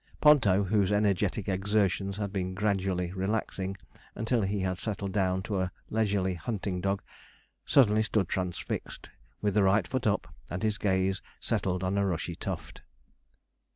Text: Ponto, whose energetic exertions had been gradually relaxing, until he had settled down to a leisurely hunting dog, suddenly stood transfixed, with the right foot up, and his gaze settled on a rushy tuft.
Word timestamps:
Ponto, 0.19 0.63
whose 0.63 0.91
energetic 0.91 1.47
exertions 1.47 2.17
had 2.17 2.33
been 2.33 2.55
gradually 2.55 3.13
relaxing, 3.13 3.77
until 4.15 4.41
he 4.41 4.61
had 4.61 4.79
settled 4.79 5.11
down 5.11 5.43
to 5.43 5.59
a 5.61 5.71
leisurely 5.91 6.33
hunting 6.33 6.81
dog, 6.81 7.03
suddenly 7.67 8.01
stood 8.01 8.27
transfixed, 8.27 9.11
with 9.43 9.53
the 9.53 9.61
right 9.61 9.87
foot 9.87 10.07
up, 10.07 10.33
and 10.49 10.63
his 10.63 10.79
gaze 10.79 11.21
settled 11.39 11.83
on 11.83 11.99
a 11.99 12.05
rushy 12.07 12.35
tuft. 12.35 12.81